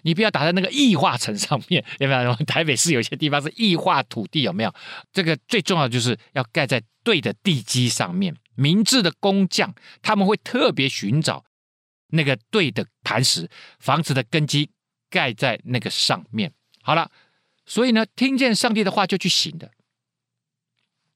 [0.04, 2.36] 你不要打在那个异化层上面， 有没有？
[2.46, 4.72] 台北市有些地方是异化土地，有没有？
[5.12, 8.36] 这个最重要就是要盖在对的地基上面。
[8.56, 11.44] 明智的工匠他们会特别寻找
[12.10, 14.70] 那个对的磐石，房子的根基
[15.10, 16.54] 盖在那个上面。
[16.84, 17.10] 好了，
[17.66, 19.72] 所以呢，听见上帝的话就去行的，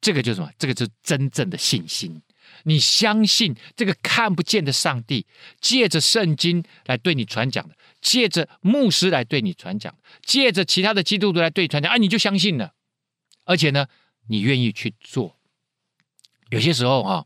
[0.03, 0.51] 这个就是什么？
[0.59, 2.21] 这个就是真正的信心。
[2.65, 5.25] 你相信这个看不见的上帝，
[5.61, 7.75] 借着圣经来对你传讲的。
[8.01, 12.73] 借着牧师来对你传讲，借着其他的基督徒来对你传讲，啊，你就相信了，
[13.45, 13.87] 而且呢，
[14.27, 15.37] 你愿意去做。
[16.49, 17.25] 有些时候哈，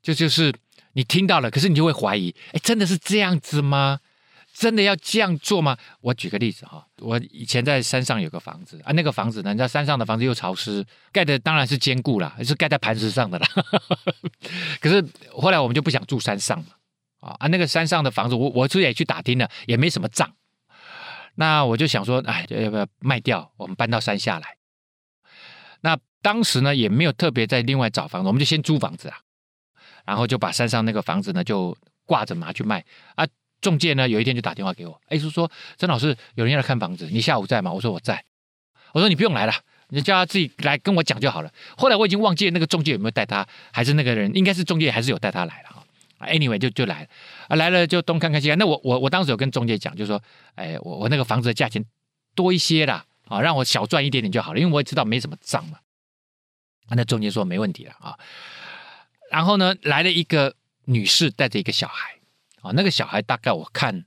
[0.00, 0.54] 就就是
[0.92, 3.98] 你听到了，可是你就会怀疑，哎，真的是这样子吗？
[4.54, 5.76] 真的要这样做吗？
[6.00, 13.46] 我举个例子哈，我以前在山上有个房子啊，那个房子呢，你知道山上的房子又潮湿，盖的当然是坚固啦，是盖在磐石上的啦。
[14.80, 16.66] 可是后来我们就不想住山上了。
[17.18, 20.30] 啊，那个山上的房子，我我自己也去打听了，也没什么账。
[21.36, 23.50] 那我就想说，哎，要不要卖掉？
[23.56, 24.58] 我们搬到山下来。
[25.80, 29.18] 那当时呢，也没有特别在另外找房子，我们就先租房子啊。
[30.04, 32.84] 然后就把山上那个房子呢，就挂着拿去卖。
[33.14, 33.26] 啊，
[33.64, 37.72] 中介呢，有一天就打电话给我，哎，说说曾老师，有人要来看房子，你下午在吗？
[37.72, 38.22] 我说我在。
[38.92, 39.52] 我说你不用来了，
[39.88, 41.50] 你叫他自己来跟我讲就好了。
[41.78, 45.70] 后来我已经忘记那个中介有没有带他，还是那个人，应该是中介，还是有带他来了。
[46.20, 47.08] Anyway，就就来了
[47.48, 48.58] 啊，来了就东看看西看。
[48.58, 50.22] 那我我我当时有跟中介讲，就说，
[50.54, 51.82] 哎，我我那个房子的价钱
[52.34, 55.78] 多一些啦，啊，让我小赚一点点就好了，因为我也知道没什么账嘛。
[56.90, 58.18] 那中介说没问题了啊。
[59.30, 62.14] 然后呢，来了一个女士带着一个小孩，
[62.64, 64.04] 啊，那个小孩大概我看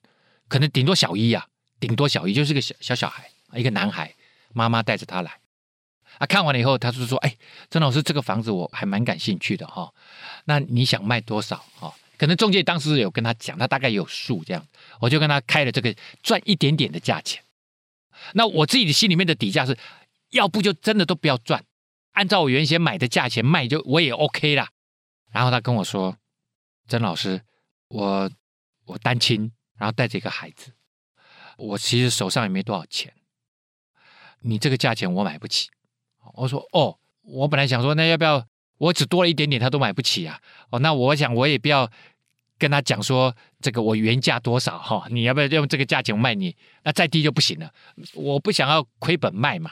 [0.48, 1.48] 可能顶多小一啊，
[1.80, 4.14] 顶多小一就是个小小小孩，一个男孩，
[4.54, 5.40] 妈妈带着他来。
[6.18, 7.38] 啊，看完了以后，他就说，哎，
[7.70, 9.94] 曾老师，这个房子我还蛮感兴趣的哈。
[10.46, 11.94] 那你想卖多少哈？
[12.18, 14.68] 可能中介当时有跟他讲，他大概有数这样，
[15.00, 17.44] 我就跟他开了这个赚一点点的价钱。
[18.34, 19.78] 那我自己的心里面的底价是，
[20.32, 21.64] 要不就真的都不要赚，
[22.14, 24.72] 按照我原先买的价钱卖就我也 OK 啦。
[25.32, 26.18] 然后他跟我说，
[26.88, 27.44] 曾老师，
[27.90, 28.32] 我
[28.88, 30.74] 我单亲，然后带着一个孩子，
[31.58, 33.14] 我其实手上也没多少钱，
[34.42, 35.70] 你这个价钱我买不起。
[36.34, 38.46] 我说哦，我本来想说，那要不要？
[38.80, 40.40] 我只多了一点点，他都买不起啊！
[40.70, 41.90] 哦，那我想我也不要
[42.60, 46.56] 跟他讲说这个我原价多少哈、哦，你要不要用这个价钱卖你？
[46.84, 47.74] 那再低就不行了，
[48.14, 49.72] 我不想要亏本卖嘛。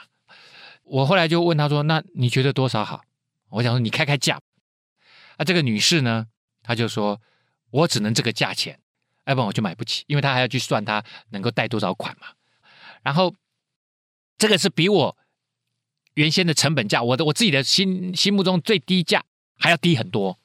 [0.82, 3.02] 我后来就问他说：“那你觉得多少好？”
[3.50, 4.40] 我想说你开开价。
[5.36, 6.26] 啊，这个女士呢，
[6.62, 7.20] 她就说
[7.70, 8.80] ：“我只能这个价钱，
[9.26, 12.28] 要不然我就买不起，因为他还要去算他能够贷多少款嘛。”
[13.04, 13.34] 然后
[14.38, 15.16] 这个是比我。
[16.14, 19.22] 原先的成本价，我的我自己的心心目中最低价
[19.58, 20.38] 还要低很多。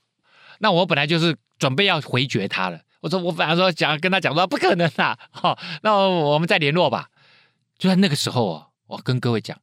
[0.60, 2.82] 那我本来就是准备要回绝他了。
[3.00, 7.10] 我说我反而说讲跟他讲说不可能啊，好，那我们再联络吧。
[7.78, 9.58] 就在那个时候哦，我跟各位讲，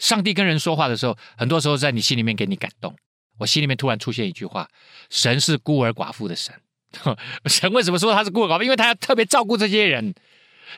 [0.00, 2.96] 上帝跟人说话的时候，很多时候在你心里面给你感动。
[3.38, 4.68] 我心里面突然出现一句话：
[5.08, 6.52] 神是孤儿寡妇的神。
[7.46, 8.62] 神为什么说他是孤儿寡妇？
[8.62, 10.14] 因为他要特别照顾这些人。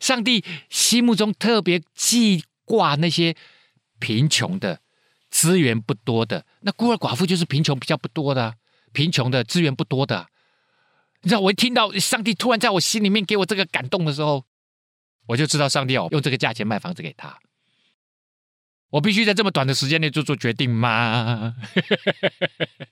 [0.01, 3.37] 上帝心目中特别记挂那些。
[3.99, 4.81] 贫穷的
[5.31, 8.57] 资源不多的，那孤儿寡妇就是贫穷比较不多的，
[8.93, 10.29] 贫穷的资源不多的，
[11.23, 14.45] 你知道，我一听到上帝突然在我心里面给我这个感动的时候，
[15.29, 17.39] 我就知道上帝要用这个价钱卖房子给他。
[18.91, 21.57] 我必须在这么短的时间内就做决定吗？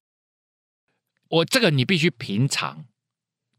[1.29, 2.87] 我这个你必须平常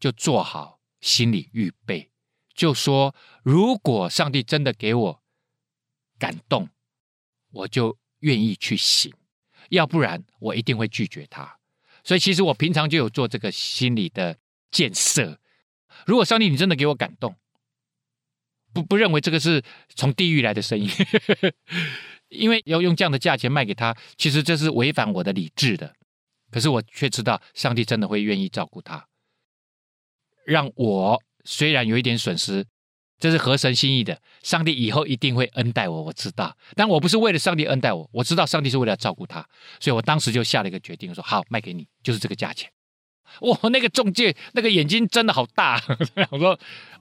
[0.05, 2.11] 就做好心理预备，
[2.53, 5.23] 就说如果上帝真的给我
[6.19, 6.69] 感动，
[7.51, 9.11] 我就愿意去行；
[9.69, 11.57] 要不然我一定会拒绝他。
[12.03, 14.37] 所以其实我平常就有做这个心理的
[14.69, 15.39] 建设。
[16.05, 17.35] 如果上帝你真的给我感动，
[18.71, 19.63] 不不认为这个是
[19.95, 20.87] 从地狱来的声音。
[22.29, 25.95] 因为要用这样的价钱卖给他，其实这是违反我的理智的。
[26.51, 29.07] 可是我却知道，上帝真的会愿意照顾他，
[30.45, 32.65] 让我虽然有一点损失，
[33.19, 34.19] 这是合神心意的。
[34.43, 36.55] 上帝以后一定会恩待我，我知道。
[36.75, 39.45] 但我不是为了上帝恩待我，我知道上帝是为了照顾他，
[39.79, 42.69] 所以我当时就下了一个决定，说好，卖给你，就是这个价钱。
[43.41, 45.81] 哇，那个中介那个眼睛真的好大，
[46.31, 46.57] 我说。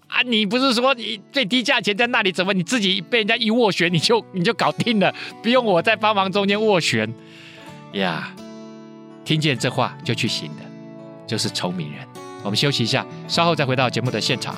[0.07, 2.31] 啊，你不是说你最低价钱在那里？
[2.31, 7.11] 怎么你自己被人家一斡旋，你就你就搞定了，不用我在帮忙中间斡旋
[7.95, 8.37] 呀？
[9.25, 10.63] 听见这话就去行的，
[11.27, 12.07] 就是聪明人。
[12.45, 14.55] 我们休息一下，稍后再回到节目的现场。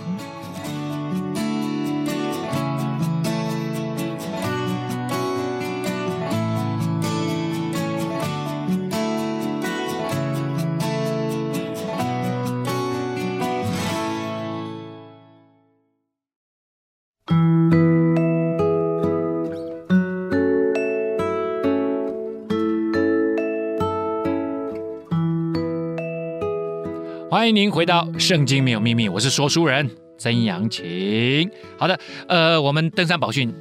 [27.47, 31.49] 欢迎您回到《圣经没有秘密》，我是说书人曾阳晴。
[31.79, 33.55] 好的，呃，我们登山宝训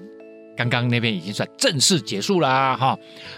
[0.57, 2.97] 刚刚那边已经算正式结束啦哈，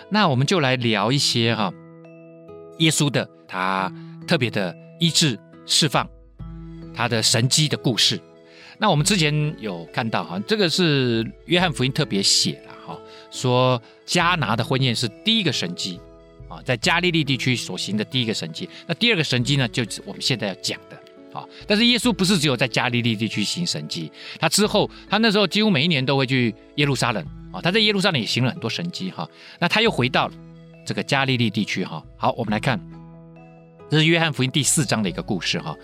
[0.10, 1.74] 那我们就来聊一些哈，
[2.78, 3.92] 耶稣的他
[4.26, 6.08] 特别的医治释放
[6.96, 8.18] 他的神迹的故事。
[8.78, 12.98] 那我们之前有看到哈，这个是约翰福音特别写了哈，
[13.30, 16.00] 说迦拿的婚宴是第一个神迹。
[16.64, 20.98] 在加利利地区所行的第一个神迹，那第二个神迹呢，就是我们现在要讲的。
[21.38, 27.24] 啊，但是耶稣不是只有在加利利地区行神迹，他之后，他那时候几乎每一年都会去耶路撒冷。
[27.52, 29.12] 啊，他在耶路撒冷也行了很多神迹。
[29.12, 29.28] 哈，
[29.60, 30.32] 那他又回到
[30.86, 31.84] 这个加利利地区。
[31.84, 32.80] 哈，好，我们来看，
[33.90, 35.60] 这是约翰福音第四章的一个故事。
[35.60, 35.76] 哈。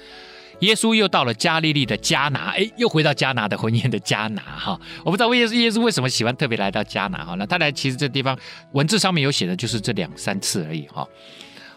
[0.63, 4.79] 耶稣又到了加利利的迦拿，哎，又回到迦拿的婚宴的迦拿哈。
[5.03, 7.35] 我不知道为耶稣耶稣为什么喜欢特别来到迦拿哈。
[7.35, 8.37] 那他来其实这地方
[8.71, 11.05] 文字上面有写的就是这两三次而已哈。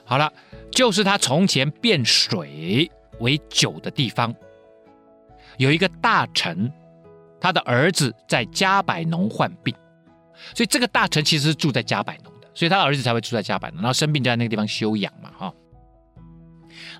[0.04, 0.32] 好了，
[0.70, 4.32] 就是他从前变水为酒的地方，
[5.56, 6.72] 有一个大臣，
[7.40, 9.74] 他的儿子在加百农患病，
[10.54, 15.52] 所以这个大臣其实是住在加百农的，所以他的儿子才会住在加百农，然后生病就在那个地方休养嘛哈。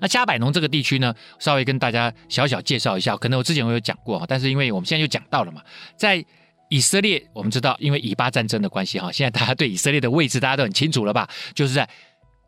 [0.01, 5.61] 那迦百农这个地区呢，稍微跟大家小小介绍一下，可能我之前我有讲过，但是因为我们现在就讲到了嘛，
[5.97, 6.23] 在
[6.69, 11.29] 以色列，我们知道因为以巴战争的关系哈，现在大家对以色列的位置大家都很清楚了吧？
[11.55, 11.89] 就是在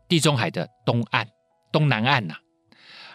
[0.08, 1.26] 地中海的东岸、
[1.72, 2.34] 东南岸呐。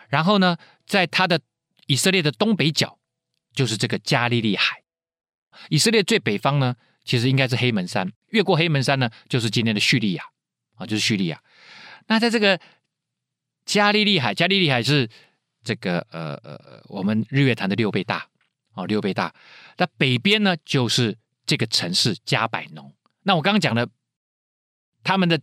[0.09, 1.39] 然后呢，在它的
[1.87, 2.97] 以色列的东北角，
[3.53, 4.77] 就是这个加利利海。
[5.69, 10.23] 以色列最北方呢，其实应该是黑门山，越过黑门山呢，就是今天的叙利亚
[10.75, 11.39] 啊，就是叙利亚。
[12.07, 12.59] 那在这个
[13.65, 15.09] 加利利海，加利利海是
[15.63, 18.27] 这个呃呃，我们日月潭的六倍大
[18.75, 19.33] 哦，六倍大。
[19.77, 22.93] 那北边呢，就是这个城市加百农。
[23.23, 23.89] 那我刚刚讲的，
[25.03, 25.41] 他们的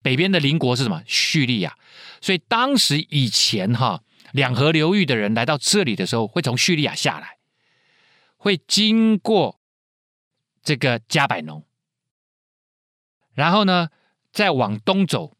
[0.00, 1.02] 北边的邻国是什么？
[1.06, 1.76] 叙利亚。
[2.20, 4.00] 所以当时以前哈，
[4.30, 7.38] 两河流域的人来到这里的时候，会从叙利亚下来，
[8.36, 9.58] 会经过
[10.62, 11.64] 这个加百农，
[13.34, 13.88] 然后呢，
[14.30, 15.36] 再往东走，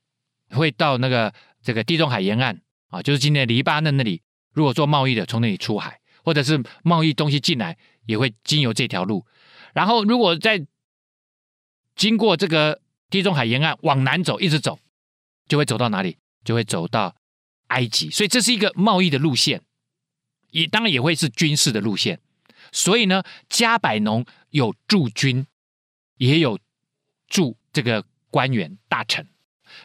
[0.50, 1.32] 会到那个。
[1.66, 7.76] 这个地中海沿岸啊，就是今天黎巴嫩那里，如果做贸易的从那里出海，或者是贸易东西进来，
[8.06, 9.26] 也会经由这条路。
[9.74, 10.64] 然后如果再
[11.96, 14.78] 经过这个地中海沿岸往南走，一直走，
[15.48, 16.18] 就会走到哪里？
[16.44, 17.16] 就会走到
[17.66, 18.10] 埃及。
[18.10, 19.60] 所以这是一个贸易的路线，
[20.52, 22.20] 也当然也会是军事的路线。
[22.70, 25.44] 所以呢，加百农有驻军，
[26.18, 26.60] 也有
[27.26, 29.26] 驻这个官员大臣。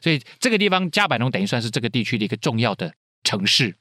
[0.02, 3.76] 所以这个地方加百农等于算是这个地区的一个重要的城市，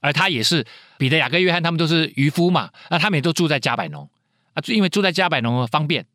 [0.00, 0.66] 而他也是
[0.98, 4.08] 彼得、雅各、约翰他们都是渔夫嘛，那他们也都住在加百农
[4.54, 6.06] 啊，因为住在加百农方便，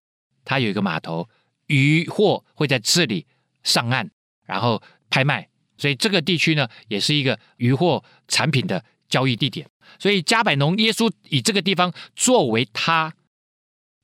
[0.46, 1.30] 他有一个码头，
[1.68, 3.26] 渔获会在这里
[3.64, 4.10] 上岸，
[4.46, 9.70] 然后拍卖，所以这个地区呢也是一个渔获产品的交易地点。
[9.98, 13.14] 所以加百农耶稣以这个地方作为他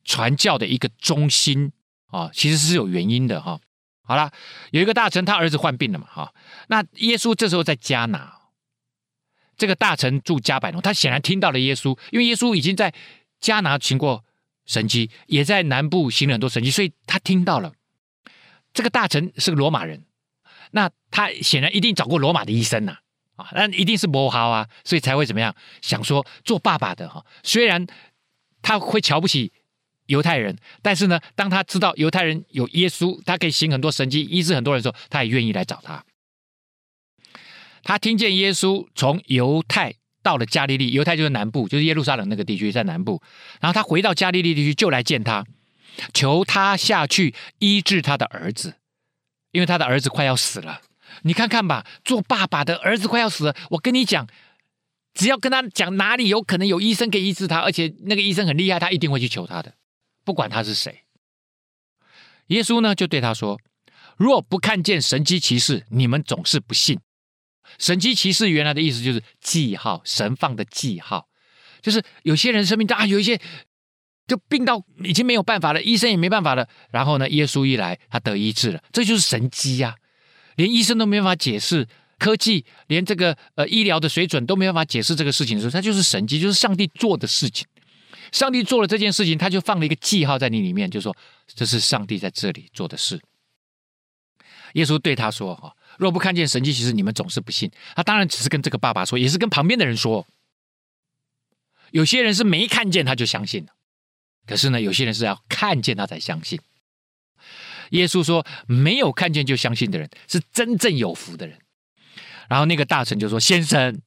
[0.04, 1.72] 传教的一个中心
[2.08, 3.62] 啊，其实是有原因的哈。
[4.06, 4.32] 好了，
[4.72, 6.34] 有一个大臣，他儿子患病了嘛，哈。
[6.68, 8.40] 那耶稣这时候在迦拿，
[9.58, 12.94] 这个大臣住加百农，他显然听到了耶稣，因为耶稣已经在
[13.42, 14.24] 迦拿行过
[14.66, 17.74] 神迹，也在南部行了很多神迹，所以他听到了。
[18.74, 20.06] 这个大臣是个罗马人，
[20.72, 22.98] 那他显然一定找过罗马的医生呐，
[23.38, 25.56] 啊，那一定是魔豪啊，所以才会怎么样？
[25.82, 27.88] 想说做爸爸的哈，虽然
[28.62, 29.54] 他会瞧不起
[30.08, 36.04] 犹太人，但是呢，当他知道犹太人有耶稣，他可以行很多神迹，医治很多人的时候，他也愿意来找他。
[37.84, 39.94] 他听见耶稣从犹太
[40.24, 43.22] 到了加利利，犹太就是南部，就是耶路撒冷那个地区在南部。
[43.62, 45.46] 然后他回到加利利地区，就来见他，
[46.14, 48.76] 求他下去医治他的儿子，
[49.52, 50.82] 因为他的儿子快要死了。
[51.22, 54.28] 你看看吧，做爸爸的儿子快要死了，我跟你讲，
[55.14, 59.74] 只要跟他讲哪里有可能有医生可以医治他，而且那个医生很厉害，他一定会去求他的，
[60.26, 61.04] 不管他是谁。
[62.48, 63.60] 耶稣呢就对他说
[64.18, 67.00] ：“若不看见神迹奇事，你们总是不信。”
[67.80, 71.28] 神迹奇事原来的意思就是记号，神放的记号，
[71.82, 73.40] 就是有些人生命啊，有一些
[74.28, 76.68] 就病到已经没有办法了，医生也没办法了。
[76.92, 80.56] 然后呢，耶稣一来，他得医治了，这就是神迹呀、啊！
[80.56, 81.88] 连医生都没办法解释，
[82.20, 87.68] 科技连这个呃医疗的水准都没办法解释这个事情的时候，它就是神迹，就是上帝做的事情。
[88.32, 91.16] 上帝做了这件事情，他就放了一个记号在你里面，就说
[91.48, 93.22] 这是上帝在这里做的事。
[94.74, 97.72] 耶稣对他说：“哈。”若不看见神迹奇事，你们总是不信。
[97.96, 100.28] 他当然只是跟这个爸爸说，也是跟旁边的人说。
[101.92, 103.72] 有些人是没看见他就相信了，
[104.46, 106.60] 可是呢，有些人是要看见他才相信。
[107.92, 111.58] 耶稣说，没有看见就相信的人是真正有福的人。
[112.50, 114.02] 然后那个大臣就说：“先生，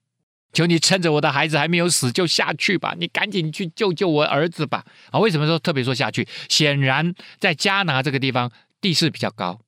[0.53, 6.27] 求你趁着我的孩子还没有死，就下去吧，你赶紧去救救我儿子吧。”啊，为什么说特别说下去？
[6.49, 9.61] 显然在加拿这个地方地势比较高。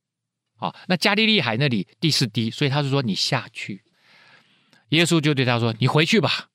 [0.57, 3.83] 啊，那加利利海那里地势低，所以他就说你下去。
[4.91, 6.49] 耶稣就对他说：“你回去吧，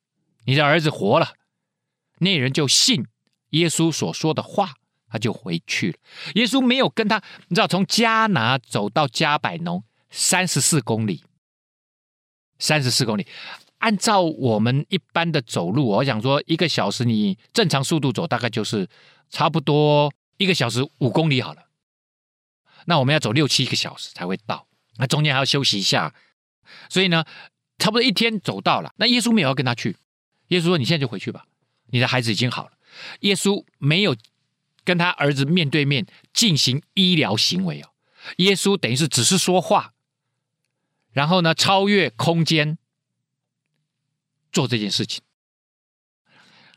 [0.46, 1.34] 你的儿子活了。”
[2.20, 3.08] 那人就信
[3.52, 4.76] 耶稣所说的话，
[5.10, 5.98] 他就回去了。
[6.36, 11.24] 耶稣没有跟他，你知道，从加拿走到加百农三十四公里，
[12.60, 13.26] 三十四公里，
[13.80, 18.88] 按照我们一般的走路，我想说一个小时你正常速度走，大概就是
[19.30, 21.68] 差不多一个小时五公里好了。
[22.86, 24.68] 那我们要走六七个小时才会到，
[24.98, 26.14] 那中间还要休息一下，
[26.90, 27.26] 所以呢，
[27.78, 28.94] 差不多一天走到了。
[28.98, 29.98] 那耶稣没有要跟他去，
[30.48, 31.46] 耶稣说：“你现在就回去吧，
[31.88, 32.72] 你的孩子已经好了。”
[33.22, 34.16] 耶稣没有
[34.84, 37.90] 跟他儿子面对面进行医疗行为哦，
[38.38, 39.94] 耶稣等于是只是说话，
[41.12, 42.78] 然后呢，超越空间
[44.56, 45.22] 做这件事情，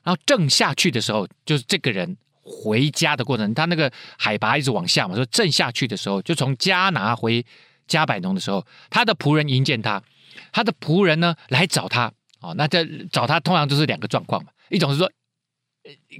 [0.02, 2.18] 然后正下去的时候，就是这个人。
[2.50, 7.44] 回家的过程，他那个海拔一直往下嘛，说正下去的时候，就从迦拿回
[7.86, 10.02] 迦百农的时候，他的仆人迎见他，
[10.50, 12.10] 他的仆人呢来找他，
[12.40, 15.12] 哦，那这找他通常就是两个状况嘛，一种是说，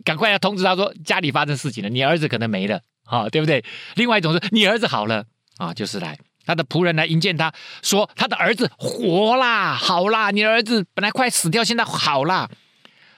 [0.04, 3.64] 赶快要通知他说家里发生事情了，你儿子可能没了，啊、对不对？
[3.94, 5.24] 另外一种是你儿子好了，
[5.56, 6.18] 啊、就是来
[6.48, 12.48] 他的仆人来迎接他说他的儿子活啦，好啦，你的儿子本来快死掉，现在好啦，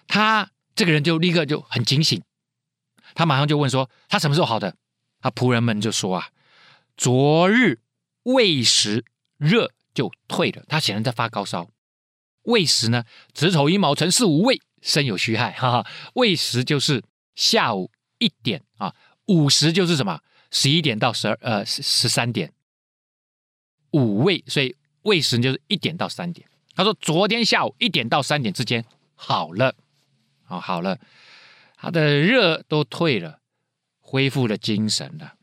[0.08, 2.20] 他这个人就立刻就很警醒。
[3.14, 4.74] 他马上就问说：“他什么时候好的？”
[5.22, 6.30] 他仆人们就说：“啊，
[6.96, 7.78] 昨日
[8.24, 9.04] 未时
[9.38, 10.64] 热就退了。
[10.66, 11.68] 他显然在发高烧。
[12.42, 15.86] 未时呢，子丑寅卯辰巳午未申酉戌亥，哈哈。
[16.14, 17.04] 未时就是
[17.36, 18.92] 下午一点啊，
[19.26, 20.18] 午时就是什么？
[20.50, 22.52] 十一点到十二呃十三点。
[23.92, 26.48] 五味，所以未时就是一点到三点。
[26.74, 28.84] 他说昨天下午一点到三点之间
[29.14, 29.74] 好了，
[30.48, 30.98] 哦，好了。”
[31.82, 33.40] 他的热都退了，
[34.00, 35.34] 恢复了精神了。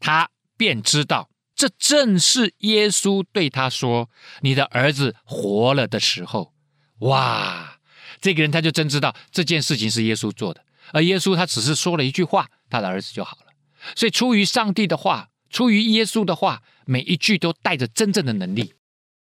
[0.00, 4.10] 他便知道，这正是耶稣对他说
[4.42, 6.52] ：“你的儿子活了”的时候。
[7.00, 7.78] 哇！
[8.20, 13.52] 这个人他就真知道这件事情是耶稣做的，而耶稣他只是说了一句话，他的儿子就好了。
[13.94, 18.74] 所以，出于上帝的话，出于耶稣的话，每一句都带着真正的能力。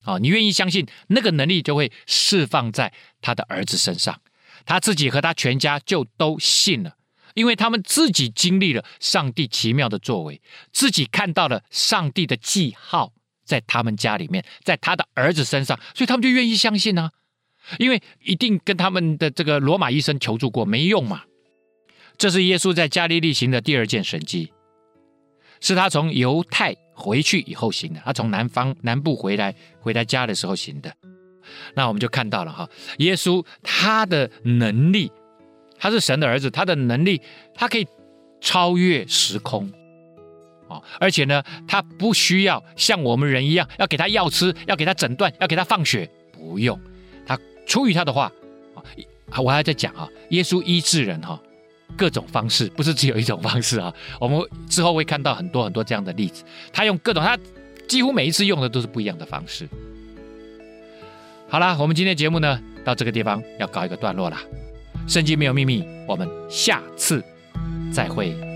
[0.01, 4.19] 啊，你愿意相信，那个能力就会释放在他的儿子身上。
[4.65, 6.95] 他自己和他全家就都信了，
[7.35, 13.13] 因为他们自己经历了上帝奇妙的作为，自己看到了上帝的记号
[13.45, 17.11] 在他们家里面，在他的儿子身上，所以他们就愿意相信呢、啊。
[17.77, 21.25] 因为一定跟他们的这个罗马医生求助过，没用嘛。
[22.17, 24.51] 这是耶稣在加利利行的第二件神迹，
[25.63, 30.93] 是他从犹太回去以后行的，他从南方南部回来回到家的时候行的。
[31.73, 35.09] 那我们就看到了哈，耶稣他的能力，
[35.79, 37.21] 他是神的儿子，他的能力，
[37.55, 37.87] 他可以
[38.41, 39.71] 超越时空，
[40.67, 46.77] 哦，而且呢，他不需要像我们人一样，要给他药吃，要给他诊断，要给他放血，不用。
[47.25, 48.29] 他出于他的话
[49.29, 51.41] 啊，我还在讲啊，耶稣医治人哈，
[51.97, 53.93] 各种方式不是只有一种方式啊。
[54.19, 57.37] 我们之后会看到很多很多这样的例子，他用各种，他
[57.87, 59.67] 几乎每一次用的都是不一样的方式。
[61.49, 64.41] 好啦，我们今天节目呢，到这个地方要告一个段落啦。
[65.07, 67.23] 圣经没有秘密，我们下次
[67.91, 68.52] 再会。